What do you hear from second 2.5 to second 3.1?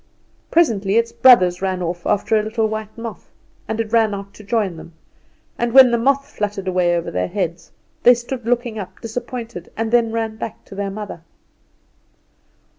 white